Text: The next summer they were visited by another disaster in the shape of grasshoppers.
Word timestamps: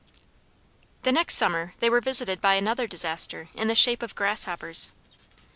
The 1.03 1.11
next 1.11 1.35
summer 1.35 1.75
they 1.79 1.87
were 1.87 2.01
visited 2.01 2.41
by 2.41 2.55
another 2.55 2.87
disaster 2.87 3.49
in 3.53 3.67
the 3.67 3.75
shape 3.75 4.01
of 4.01 4.15
grasshoppers. 4.15 4.89